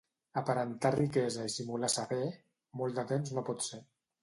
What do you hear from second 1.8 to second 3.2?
saber, molt de